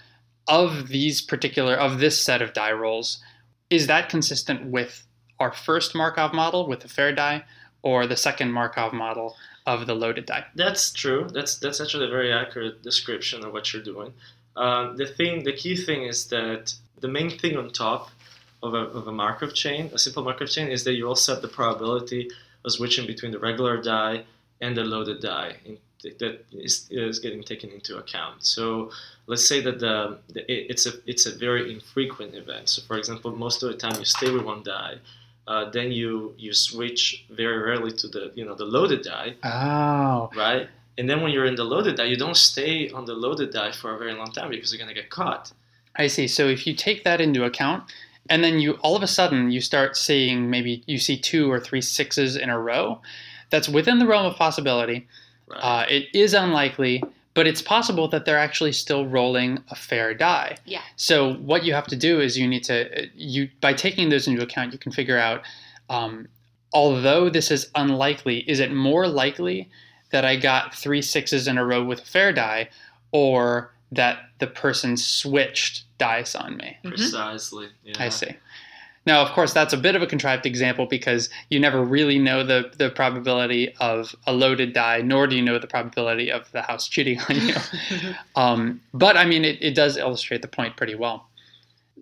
of 0.46 0.88
these 0.88 1.20
particular, 1.20 1.74
of 1.74 1.98
this 1.98 2.20
set 2.20 2.42
of 2.42 2.52
die 2.52 2.72
rolls, 2.72 3.22
is 3.70 3.86
that 3.86 4.08
consistent 4.08 4.66
with 4.66 5.06
our 5.40 5.52
first 5.52 5.94
Markov 5.94 6.32
model 6.32 6.66
with 6.66 6.80
the 6.80 6.88
fair 6.88 7.14
die 7.14 7.44
or 7.82 8.06
the 8.06 8.16
second 8.16 8.52
Markov 8.52 8.92
model 8.92 9.36
of 9.66 9.86
the 9.86 9.94
loaded 9.94 10.26
die? 10.26 10.44
That's 10.54 10.92
true. 10.92 11.28
That's 11.32 11.58
that's 11.58 11.80
actually 11.80 12.06
a 12.06 12.10
very 12.10 12.32
accurate 12.32 12.82
description 12.82 13.44
of 13.44 13.52
what 13.52 13.72
you're 13.72 13.82
doing. 13.82 14.12
Um, 14.56 14.96
the 14.96 15.06
thing, 15.06 15.44
the 15.44 15.52
key 15.52 15.76
thing 15.76 16.04
is 16.04 16.28
that 16.28 16.74
the 17.00 17.08
main 17.08 17.30
thing 17.38 17.56
on 17.56 17.70
top 17.70 18.10
of 18.62 18.74
a, 18.74 18.78
of 18.78 19.08
a 19.08 19.12
Markov 19.12 19.54
chain, 19.54 19.90
a 19.92 19.98
simple 19.98 20.22
Markov 20.22 20.48
chain, 20.48 20.68
is 20.68 20.84
that 20.84 20.94
you 20.94 21.08
also 21.08 21.34
have 21.34 21.42
the 21.42 21.48
probability 21.48 22.30
of 22.64 22.72
switching 22.72 23.06
between 23.06 23.32
the 23.32 23.38
regular 23.38 23.80
die 23.82 24.24
and 24.60 24.76
the 24.76 24.84
loaded 24.84 25.20
die 25.20 25.56
in, 25.64 25.78
that 26.18 26.44
is, 26.52 26.86
is 26.90 27.18
getting 27.18 27.42
taken 27.42 27.70
into 27.70 27.98
account. 27.98 28.44
So 28.44 28.90
let's 29.26 29.46
say 29.46 29.60
that 29.62 29.78
the, 29.80 30.18
the 30.28 30.40
it, 30.52 30.70
it's 30.70 30.86
a 30.86 30.92
it's 31.06 31.26
a 31.26 31.34
very 31.36 31.72
infrequent 31.72 32.34
event. 32.34 32.68
So 32.68 32.82
for 32.82 32.96
example, 32.98 33.34
most 33.34 33.62
of 33.62 33.70
the 33.70 33.76
time 33.76 33.98
you 33.98 34.04
stay 34.04 34.30
with 34.30 34.44
one 34.44 34.62
die. 34.62 34.96
Uh, 35.46 35.68
then 35.70 35.92
you 35.92 36.34
you 36.38 36.54
switch 36.54 37.26
very 37.30 37.58
rarely 37.58 37.92
to 37.92 38.08
the 38.08 38.32
you 38.34 38.46
know 38.46 38.54
the 38.54 38.64
loaded 38.64 39.02
die, 39.02 39.34
Oh, 39.44 40.30
right? 40.34 40.68
And 40.96 41.10
then 41.10 41.20
when 41.20 41.32
you're 41.32 41.44
in 41.44 41.54
the 41.54 41.64
loaded 41.64 41.96
die, 41.96 42.04
you 42.04 42.16
don't 42.16 42.36
stay 42.36 42.88
on 42.90 43.04
the 43.04 43.12
loaded 43.12 43.52
die 43.52 43.72
for 43.72 43.94
a 43.94 43.98
very 43.98 44.14
long 44.14 44.32
time 44.32 44.48
because 44.48 44.72
you're 44.72 44.80
gonna 44.80 44.94
get 44.94 45.10
caught. 45.10 45.52
I 45.96 46.06
see. 46.06 46.28
So 46.28 46.48
if 46.48 46.66
you 46.66 46.74
take 46.74 47.04
that 47.04 47.20
into 47.20 47.44
account, 47.44 47.84
and 48.30 48.42
then 48.42 48.58
you 48.58 48.72
all 48.80 48.96
of 48.96 49.02
a 49.02 49.06
sudden 49.06 49.50
you 49.50 49.60
start 49.60 49.98
seeing 49.98 50.48
maybe 50.48 50.82
you 50.86 50.98
see 50.98 51.18
two 51.18 51.50
or 51.52 51.60
three 51.60 51.82
sixes 51.82 52.36
in 52.36 52.48
a 52.48 52.58
row, 52.58 53.00
that's 53.50 53.68
within 53.68 53.98
the 53.98 54.06
realm 54.06 54.24
of 54.26 54.36
possibility. 54.36 55.06
Right. 55.46 55.58
Uh, 55.60 55.86
it 55.88 56.08
is 56.14 56.34
unlikely, 56.34 57.02
but 57.34 57.46
it's 57.46 57.60
possible 57.62 58.08
that 58.08 58.24
they're 58.24 58.38
actually 58.38 58.72
still 58.72 59.06
rolling 59.06 59.62
a 59.70 59.74
fair 59.74 60.14
die. 60.14 60.56
Yeah. 60.64 60.82
So 60.96 61.34
what 61.34 61.64
you 61.64 61.74
have 61.74 61.86
to 61.88 61.96
do 61.96 62.20
is 62.20 62.38
you 62.38 62.46
need 62.48 62.64
to 62.64 63.08
you 63.14 63.48
by 63.60 63.74
taking 63.74 64.08
those 64.08 64.26
into 64.26 64.42
account, 64.42 64.72
you 64.72 64.78
can 64.78 64.92
figure 64.92 65.18
out. 65.18 65.42
Um, 65.90 66.28
although 66.72 67.28
this 67.28 67.50
is 67.50 67.70
unlikely, 67.74 68.38
is 68.48 68.58
it 68.60 68.72
more 68.72 69.06
likely 69.06 69.68
that 70.10 70.24
I 70.24 70.36
got 70.36 70.74
three 70.74 71.02
sixes 71.02 71.46
in 71.46 71.58
a 71.58 71.64
row 71.64 71.84
with 71.84 72.00
a 72.00 72.04
fair 72.06 72.32
die, 72.32 72.68
or 73.12 73.72
that 73.92 74.18
the 74.38 74.46
person 74.46 74.96
switched 74.96 75.84
dice 75.98 76.34
on 76.34 76.56
me? 76.56 76.76
Mhm. 76.84 76.88
Precisely. 76.90 77.68
Yeah. 77.84 77.94
I 77.98 78.08
see. 78.08 78.30
Now, 79.06 79.20
of 79.20 79.32
course, 79.32 79.52
that's 79.52 79.72
a 79.72 79.76
bit 79.76 79.94
of 79.94 80.02
a 80.02 80.06
contrived 80.06 80.46
example 80.46 80.86
because 80.86 81.28
you 81.50 81.60
never 81.60 81.82
really 81.82 82.18
know 82.18 82.42
the, 82.42 82.72
the 82.78 82.90
probability 82.90 83.74
of 83.76 84.14
a 84.26 84.32
loaded 84.32 84.72
die, 84.72 85.02
nor 85.02 85.26
do 85.26 85.36
you 85.36 85.42
know 85.42 85.58
the 85.58 85.66
probability 85.66 86.30
of 86.30 86.50
the 86.52 86.62
house 86.62 86.88
cheating 86.88 87.20
on 87.28 87.36
you. 87.36 87.54
um, 88.36 88.80
but 88.94 89.16
I 89.16 89.26
mean, 89.26 89.44
it, 89.44 89.58
it 89.60 89.74
does 89.74 89.96
illustrate 89.96 90.42
the 90.42 90.48
point 90.48 90.76
pretty 90.76 90.94
well. 90.94 91.28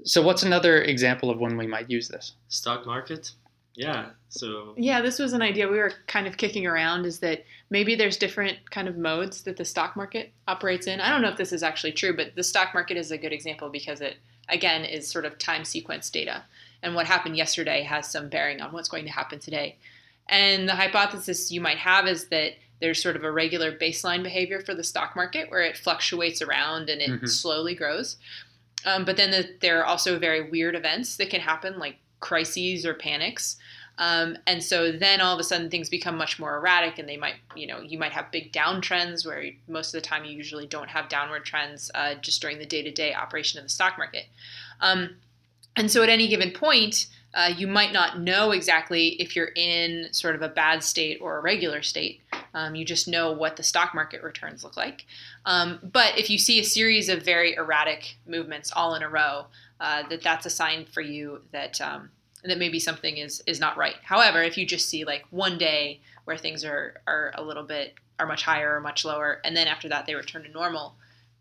So, 0.04 0.22
what's 0.22 0.42
another 0.42 0.82
example 0.82 1.30
of 1.30 1.38
when 1.38 1.56
we 1.56 1.66
might 1.66 1.90
use 1.90 2.08
this? 2.08 2.32
Stock 2.48 2.86
market. 2.86 3.32
Yeah. 3.74 4.10
So 4.28 4.74
Yeah, 4.76 5.00
this 5.00 5.18
was 5.18 5.32
an 5.32 5.42
idea 5.42 5.68
we 5.68 5.78
were 5.78 5.92
kind 6.06 6.26
of 6.26 6.36
kicking 6.36 6.66
around 6.66 7.06
is 7.06 7.20
that 7.20 7.44
maybe 7.70 7.94
there's 7.94 8.16
different 8.16 8.70
kind 8.70 8.86
of 8.86 8.96
modes 8.96 9.42
that 9.42 9.56
the 9.56 9.64
stock 9.64 9.96
market 9.96 10.32
operates 10.46 10.86
in. 10.86 11.00
I 11.00 11.10
don't 11.10 11.22
know 11.22 11.30
if 11.30 11.38
this 11.38 11.52
is 11.52 11.62
actually 11.62 11.92
true, 11.92 12.14
but 12.14 12.34
the 12.34 12.42
stock 12.42 12.74
market 12.74 12.96
is 12.96 13.10
a 13.10 13.18
good 13.18 13.32
example 13.32 13.70
because 13.70 14.00
it 14.00 14.16
again 14.48 14.84
is 14.84 15.08
sort 15.08 15.24
of 15.24 15.38
time 15.38 15.64
sequence 15.64 16.10
data. 16.10 16.44
And 16.82 16.94
what 16.94 17.06
happened 17.06 17.36
yesterday 17.36 17.82
has 17.82 18.10
some 18.10 18.28
bearing 18.28 18.60
on 18.60 18.72
what's 18.72 18.88
going 18.88 19.04
to 19.04 19.12
happen 19.12 19.38
today. 19.38 19.76
And 20.28 20.68
the 20.68 20.74
hypothesis 20.74 21.50
you 21.52 21.60
might 21.60 21.78
have 21.78 22.06
is 22.06 22.28
that 22.28 22.52
there's 22.80 23.00
sort 23.00 23.16
of 23.16 23.22
a 23.22 23.30
regular 23.30 23.76
baseline 23.76 24.22
behavior 24.22 24.60
for 24.60 24.74
the 24.74 24.82
stock 24.82 25.14
market 25.14 25.50
where 25.50 25.62
it 25.62 25.76
fluctuates 25.76 26.42
around 26.42 26.90
and 26.90 27.00
it 27.00 27.10
Mhm. 27.10 27.28
slowly 27.28 27.74
grows. 27.74 28.16
Um, 28.84 29.04
but 29.04 29.16
then 29.16 29.30
the, 29.30 29.56
there 29.60 29.78
are 29.80 29.84
also 29.84 30.18
very 30.18 30.50
weird 30.50 30.74
events 30.74 31.16
that 31.16 31.30
can 31.30 31.40
happen, 31.40 31.78
like 31.78 31.98
crises 32.18 32.84
or 32.84 32.94
panics. 32.94 33.56
Um, 33.98 34.36
and 34.46 34.62
so 34.64 34.90
then 34.90 35.20
all 35.20 35.34
of 35.34 35.38
a 35.38 35.44
sudden 35.44 35.70
things 35.70 35.88
become 35.88 36.16
much 36.16 36.38
more 36.40 36.56
erratic, 36.56 36.98
and 36.98 37.08
they 37.08 37.16
might, 37.16 37.36
you 37.54 37.66
know, 37.66 37.80
you 37.80 37.98
might 37.98 38.12
have 38.12 38.32
big 38.32 38.52
downtrends 38.52 39.24
where 39.24 39.50
most 39.68 39.94
of 39.94 40.02
the 40.02 40.08
time 40.08 40.24
you 40.24 40.32
usually 40.32 40.66
don't 40.66 40.88
have 40.88 41.08
downward 41.08 41.44
trends 41.44 41.90
uh, 41.94 42.14
just 42.14 42.40
during 42.40 42.58
the 42.58 42.66
day 42.66 42.82
to 42.82 42.90
day 42.90 43.14
operation 43.14 43.58
of 43.58 43.64
the 43.66 43.68
stock 43.68 43.98
market. 43.98 44.26
Um, 44.80 45.16
and 45.76 45.90
so 45.90 46.02
at 46.02 46.08
any 46.08 46.28
given 46.28 46.50
point, 46.50 47.06
uh, 47.34 47.50
you 47.56 47.66
might 47.66 47.92
not 47.92 48.20
know 48.20 48.50
exactly 48.50 49.08
if 49.20 49.34
you're 49.34 49.52
in 49.56 50.08
sort 50.12 50.34
of 50.34 50.42
a 50.42 50.48
bad 50.48 50.82
state 50.82 51.18
or 51.20 51.38
a 51.38 51.40
regular 51.40 51.82
state. 51.82 52.20
Um, 52.54 52.74
you 52.74 52.84
just 52.84 53.08
know 53.08 53.32
what 53.32 53.56
the 53.56 53.62
stock 53.62 53.94
market 53.94 54.22
returns 54.22 54.62
look 54.62 54.76
like. 54.76 55.06
Um, 55.46 55.78
but 55.82 56.18
if 56.18 56.28
you 56.28 56.36
see 56.36 56.60
a 56.60 56.64
series 56.64 57.08
of 57.08 57.22
very 57.22 57.54
erratic 57.54 58.16
movements 58.26 58.70
all 58.74 58.94
in 58.94 59.02
a 59.02 59.08
row, 59.08 59.46
uh, 59.80 60.06
that 60.08 60.22
that's 60.22 60.44
a 60.44 60.50
sign 60.50 60.84
for 60.84 61.00
you 61.00 61.40
that 61.52 61.80
um, 61.80 62.10
that 62.44 62.58
maybe 62.58 62.78
something 62.78 63.16
is 63.16 63.42
is 63.46 63.58
not 63.58 63.76
right. 63.76 63.96
However, 64.02 64.42
if 64.42 64.58
you 64.58 64.66
just 64.66 64.88
see 64.88 65.04
like 65.04 65.24
one 65.30 65.56
day 65.56 66.00
where 66.24 66.36
things 66.36 66.64
are 66.64 67.00
are 67.06 67.32
a 67.34 67.42
little 67.42 67.64
bit 67.64 67.94
are 68.18 68.26
much 68.26 68.42
higher 68.42 68.76
or 68.76 68.80
much 68.80 69.04
lower, 69.04 69.40
and 69.44 69.56
then 69.56 69.66
after 69.66 69.88
that 69.88 70.04
they 70.06 70.14
return 70.14 70.42
to 70.42 70.50
normal, 70.50 70.94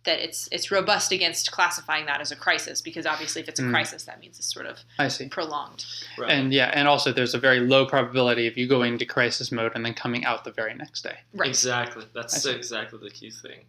that 0.04 0.20
it's 0.20 0.50
it's 0.52 0.72
robust 0.72 1.12
against 1.12 1.52
classifying 1.52 2.06
that 2.08 2.22
as 2.22 2.32
a 2.32 2.36
crisis 2.36 2.82
because 2.82 3.06
obviously 3.06 3.42
if 3.42 3.48
it's 3.48 3.60
a 3.60 3.64
Mm. 3.64 3.72
crisis 3.72 4.04
that 4.06 4.20
means 4.20 4.40
it's 4.40 4.52
sort 4.52 4.66
of 4.66 4.80
I 4.98 5.08
see. 5.10 5.28
prolonged. 5.30 5.86
right. 6.18 6.32
And 6.32 6.52
yeah, 6.52 6.72
and 6.74 6.88
also 6.88 7.12
there's 7.12 7.36
a 7.36 7.40
very 7.40 7.60
low 7.60 7.86
probability 7.86 8.48
of 8.48 8.58
you 8.58 8.68
going 8.68 8.94
into 8.94 9.06
crisis 9.06 9.52
mode 9.52 9.74
and 9.76 9.86
then 9.86 9.94
coming 9.94 10.26
out 10.26 10.44
the 10.44 10.52
very 10.52 10.74
next 10.74 11.04
day. 11.04 11.18
Right. 11.36 11.50
Exactly. 11.50 12.06
That's 12.14 12.46
exactly 12.46 13.00
the 13.00 13.12
key 13.12 13.30
thing. 13.30 13.60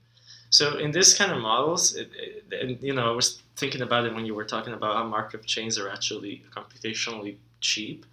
So 0.49 0.77
in 0.79 0.91
this 0.91 1.15
kind 1.17 1.33
of 1.33 1.39
models, 1.41 1.97
it, 1.97 2.11
it, 2.15 2.45
and 2.61 2.83
you 2.83 2.93
know, 2.95 3.11
I 3.13 3.15
was 3.17 3.43
thinking 3.57 3.81
about 3.83 4.05
it 4.07 4.15
when 4.15 4.25
you 4.27 4.35
were 4.35 4.45
talking 4.45 4.75
about 4.75 4.97
how 4.97 5.05
Markov 5.05 5.45
chains 5.47 5.79
are 5.79 5.89
actually 5.91 6.43
computationally 6.55 7.37
cheap. 7.61 8.05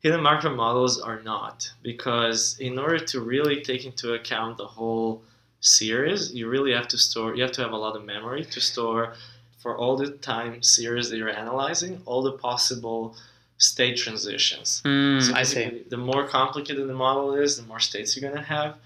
Hidden 0.00 0.20
Markov 0.22 0.54
models 0.54 1.00
are 1.00 1.20
not 1.22 1.72
because 1.82 2.58
in 2.60 2.78
order 2.78 2.98
to 2.98 3.20
really 3.20 3.62
take 3.62 3.84
into 3.86 4.12
account 4.14 4.56
the 4.58 4.66
whole 4.66 5.22
series, 5.64 6.32
you 6.32 6.48
really 6.48 6.72
have 6.72 6.88
to 6.88 6.98
store. 6.98 7.34
You 7.34 7.42
have 7.42 7.52
to 7.52 7.62
have 7.62 7.72
a 7.72 7.76
lot 7.76 7.96
of 7.96 8.04
memory 8.04 8.44
to 8.44 8.60
store 8.60 9.14
for 9.58 9.76
all 9.76 9.96
the 9.96 10.10
time 10.10 10.62
series 10.62 11.08
that 11.10 11.16
you're 11.16 11.30
analyzing, 11.44 12.02
all 12.04 12.22
the 12.22 12.32
possible 12.32 13.16
state 13.56 13.96
transitions. 13.96 14.82
Hmm, 14.84 15.20
So 15.20 15.34
I 15.34 15.42
see. 15.42 15.82
The 15.88 15.96
more 15.96 16.28
complicated 16.28 16.86
the 16.86 16.94
model 16.94 17.34
is, 17.34 17.56
the 17.56 17.62
more 17.62 17.80
states 17.80 18.14
you're 18.14 18.28
going 18.30 18.40
to 18.42 18.48
have, 18.48 18.76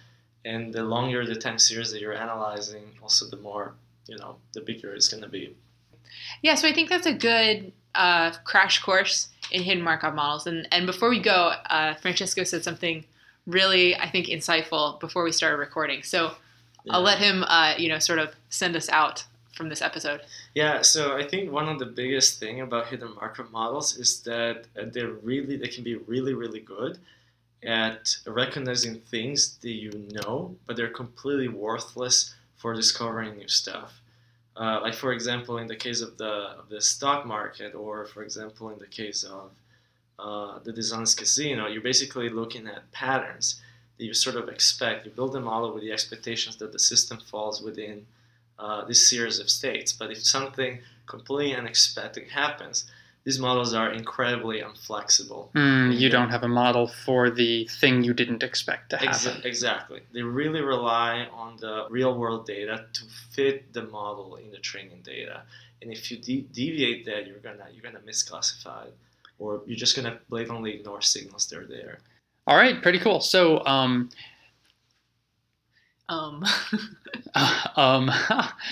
and 0.45 0.73
the 0.73 0.85
longer 0.85 1.27
the 1.27 1.35
time 1.35 1.59
series 1.59 1.91
that 1.93 2.01
you're 2.01 2.15
analyzing, 2.15 2.85
also 3.03 3.27
the 3.27 3.43
more 3.43 3.75
you 4.07 4.17
know, 4.17 4.37
the 4.55 4.61
bigger 4.61 4.95
it's 4.95 5.09
going 5.09 5.23
to 5.23 5.29
be. 5.29 5.55
Yeah, 6.43 6.55
so 6.55 6.67
I 6.67 6.73
think 6.73 6.89
that's 6.89 7.07
a 7.07 7.13
good 7.13 7.73
uh, 7.95 8.31
crash 8.45 8.81
course 8.81 9.29
in 9.51 9.63
hidden 9.63 9.83
Markov 9.83 10.15
models. 10.15 10.47
And 10.47 10.67
and 10.73 10.87
before 10.87 11.11
we 11.11 11.21
go, 11.21 11.53
uh, 11.69 11.95
Francesco 11.95 12.45
said 12.45 12.65
something 12.65 13.05
really, 13.47 13.95
I 13.97 14.09
think, 14.09 14.27
insightful 14.29 14.99
before 15.01 15.25
we 15.25 15.33
started 15.33 15.57
recording. 15.59 16.03
So 16.03 16.33
I'll 16.91 17.03
let 17.03 17.19
him, 17.19 17.45
uh, 17.45 17.75
you 17.77 17.89
know, 17.89 17.99
sort 17.99 18.19
of 18.19 18.35
send 18.51 18.77
us 18.77 18.89
out 18.89 19.25
from 19.59 19.69
this 19.69 19.83
episode. 19.83 20.21
Yeah, 20.55 20.83
so 20.83 21.17
I 21.17 21.25
think 21.27 21.51
one 21.51 21.69
of 21.69 21.79
the 21.79 21.87
biggest 21.87 22.39
thing 22.39 22.61
about 22.61 22.87
hidden 22.87 23.15
Markov 23.17 23.51
models 23.51 23.99
is 23.99 24.23
that 24.23 24.67
uh, 24.81 24.85
they're 24.93 25.19
really 25.31 25.57
they 25.57 25.69
can 25.69 25.85
be 25.85 25.97
really 25.97 26.35
really 26.35 26.61
good 26.61 26.99
at 27.65 28.17
recognizing 28.27 29.01
things 29.01 29.57
that 29.59 29.71
you 29.71 29.91
know, 30.13 30.55
but 30.67 30.77
they're 30.77 30.89
completely 30.89 31.49
worthless 31.49 32.35
for 32.57 32.73
discovering 32.73 33.37
new 33.37 33.49
stuff. 33.49 34.01
Uh, 34.57 34.81
like 34.81 34.95
for 34.95 35.13
example, 35.13 35.59
in 35.59 35.67
the 35.67 35.77
case 35.77 36.01
of 36.01 36.17
the 36.19 36.33
of 36.61 36.69
the 36.69 36.81
stock 36.81 37.27
market, 37.27 37.75
or 37.75 38.07
for 38.07 38.23
example, 38.23 38.71
in 38.71 38.79
the 38.79 38.87
case 38.87 39.25
of 39.25 39.51
uh, 40.19 40.59
the 40.65 40.73
dishonest 40.73 41.19
casino, 41.19 41.67
you're 41.67 41.83
basically 41.83 42.29
looking 42.29 42.67
at 42.67 42.91
patterns 42.93 43.61
that 43.99 44.05
you 44.05 44.15
sort 44.15 44.37
of 44.37 44.49
expect. 44.49 45.05
You 45.05 45.11
build 45.11 45.35
a 45.37 45.41
model 45.41 45.73
with 45.75 45.83
the 45.83 45.93
expectations 45.93 46.57
that 46.57 46.73
the 46.73 46.79
system 46.79 47.19
falls 47.19 47.61
within 47.61 48.07
uh, 48.59 48.85
this 48.85 49.09
series 49.09 49.39
of 49.39 49.51
states. 49.51 49.93
But 49.93 50.11
if 50.11 50.25
something 50.25 50.81
completely 51.07 51.55
unexpected 51.55 52.29
happens, 52.31 52.91
these 53.25 53.39
models 53.39 53.75
are 53.75 53.91
incredibly 53.93 54.61
unflexible. 54.61 55.49
Hmm, 55.53 55.91
you 55.93 56.09
don't 56.09 56.31
have 56.31 56.45
a 56.45 56.49
model 56.49 56.87
for 56.87 57.31
the 57.31 57.67
thing 57.67 58.03
you 58.03 58.15
didn't 58.15 58.43
expect 58.43 58.91
to 58.91 58.97
happen. 58.97 59.13
Exa- 59.13 59.45
exactly. 59.45 60.01
They 60.13 60.23
really 60.23 60.61
rely 60.63 61.27
on 61.33 61.57
the 61.59 61.87
real 61.91 62.17
world 62.17 62.47
data 62.47 62.87
to 62.93 63.03
fit 63.31 63.73
the 63.73 63.83
model 63.83 64.37
in 64.37 64.51
the 64.51 64.59
training 64.59 65.01
data. 65.03 65.43
And 65.83 65.93
if 65.93 66.11
you 66.11 66.17
de- 66.17 66.47
deviate 66.53 67.05
that, 67.07 67.27
you're 67.27 67.39
gonna 67.39 67.67
you're 67.73 67.83
gonna 67.83 68.05
misclassify, 68.05 68.87
it, 68.87 68.97
or 69.39 69.63
you're 69.67 69.77
just 69.77 69.95
gonna 69.95 70.19
blatantly 70.29 70.75
ignore 70.75 71.03
signals 71.03 71.47
that 71.49 71.59
are 71.59 71.67
there. 71.67 71.99
All 72.49 72.57
right, 72.57 72.83
pretty 72.83 72.99
cool. 72.99 73.21
So, 73.21 73.65
um, 73.67 74.09
Um, 76.09 76.43
um, 77.77 78.11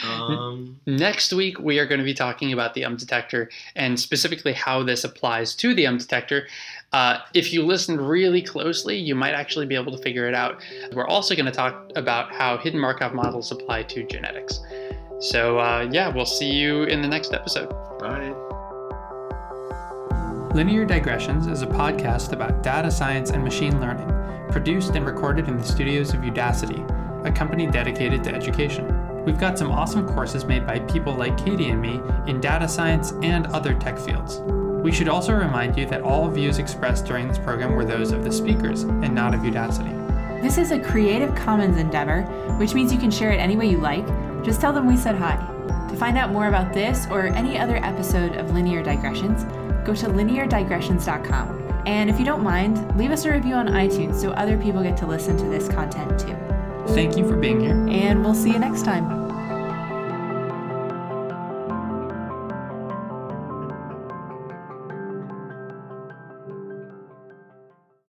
Um, 0.02 0.80
next 0.87 1.35
week 1.35 1.59
we 1.61 1.78
are 1.78 1.87
going 1.87 1.99
to 1.99 2.04
be 2.04 2.14
talking 2.14 2.54
about 2.54 2.73
the 2.73 2.87
um 2.87 2.97
detector 2.97 3.50
and 3.75 4.00
specifically 4.00 4.54
how 4.54 4.83
this 4.83 5.04
applies 5.04 5.54
to 5.56 5.75
the 5.75 5.87
um 5.87 5.99
detector. 5.99 6.47
Uh, 6.95 7.18
if 7.35 7.52
you 7.52 7.62
listened 7.66 8.00
really 8.00 8.40
closely, 8.40 8.97
you 8.97 9.14
might 9.14 9.35
actually 9.35 9.66
be 9.66 9.75
able 9.75 9.95
to 9.95 10.02
figure 10.02 10.26
it 10.26 10.35
out. 10.35 10.62
We're 10.95 11.06
also 11.06 11.35
going 11.35 11.45
to 11.45 11.52
talk 11.52 11.90
about 11.97 12.35
how 12.35 12.56
hidden 12.56 12.80
Markov 12.80 13.12
models 13.12 13.52
apply 13.52 13.83
to 13.83 14.06
genetics. 14.06 14.61
So, 15.21 15.59
uh, 15.59 15.88
yeah, 15.92 16.09
we'll 16.09 16.25
see 16.25 16.50
you 16.50 16.85
in 16.85 17.02
the 17.02 17.09
next 17.09 17.35
episode. 17.35 17.71
right. 18.00 18.36
Linear 20.57 20.87
Digressions 20.87 21.49
is 21.49 21.61
a 21.61 21.67
podcast 21.67 22.33
about 22.33 22.63
data 22.63 22.91
science 22.91 23.29
and 23.29 23.45
machine 23.45 23.79
learning, 23.79 24.11
produced 24.51 24.95
and 24.95 25.05
recorded 25.05 25.49
in 25.49 25.59
the 25.59 25.63
studios 25.63 26.15
of 26.15 26.21
Udacity, 26.21 26.83
a 27.27 27.31
company 27.31 27.67
dedicated 27.67 28.25
to 28.25 28.35
education. 28.35 29.23
We've 29.27 29.39
got 29.39 29.59
some 29.59 29.71
awesome 29.71 30.09
courses 30.09 30.47
made 30.47 30.67
by 30.67 30.79
people 30.79 31.13
like 31.13 31.37
Katie 31.37 31.69
and 31.69 31.83
me 31.83 32.01
in 32.27 32.41
data 32.41 32.67
science 32.69 33.13
and 33.23 33.47
other 33.49 33.75
tech 33.75 33.99
fields. 33.99 34.39
We 34.83 34.93
should 34.93 35.11
also 35.11 35.35
remind 35.35 35.77
you 35.77 35.85
that 35.91 36.01
all 36.01 36.27
views 36.31 36.57
expressed 36.57 37.05
during 37.05 37.29
this 37.29 37.39
program 37.39 37.73
were 37.75 37.85
those 37.85 38.11
of 38.11 38.25
the 38.25 38.33
speakers 38.33 38.85
and 38.85 39.15
not 39.15 39.35
of 39.35 39.41
Udacity. 39.41 39.93
This 40.41 40.57
is 40.57 40.71
a 40.71 40.81
Creative 40.81 41.35
Commons 41.35 41.77
endeavor, 41.77 42.23
which 42.57 42.73
means 42.73 42.91
you 42.91 42.99
can 42.99 43.11
share 43.11 43.33
it 43.33 43.41
any 43.41 43.57
way 43.57 43.67
you 43.67 43.77
like. 43.77 44.07
Just 44.43 44.63
tell 44.63 44.73
them 44.73 44.87
we 44.87 44.97
said 44.97 45.17
hi. 45.17 45.37
To 45.91 45.97
find 45.99 46.17
out 46.17 46.33
more 46.33 46.49
about 46.49 46.73
this 46.73 47.07
or 47.11 47.27
any 47.27 47.59
other 47.59 47.77
episode 47.77 48.37
of 48.37 48.55
Linear 48.55 48.83
Digressions, 48.83 49.45
go 49.87 49.95
to 49.95 50.07
lineardigressions.com. 50.09 51.62
And 51.87 52.11
if 52.11 52.19
you 52.19 52.25
don't 52.25 52.43
mind, 52.43 52.99
leave 52.99 53.12
us 53.12 53.25
a 53.25 53.31
review 53.31 53.55
on 53.55 53.69
iTunes 53.69 54.21
so 54.21 54.33
other 54.33 54.59
people 54.59 54.83
get 54.83 54.97
to 54.99 55.07
listen 55.07 55.37
to 55.37 55.45
this 55.45 55.69
content 55.69 56.19
too. 56.19 56.37
Thank 56.95 57.16
you 57.16 57.26
for 57.28 57.37
being 57.37 57.61
here. 57.61 57.87
And 57.88 58.25
we'll 58.25 58.35
see 58.35 58.50
you 58.52 58.59
next 58.59 58.85
time. 58.85 59.25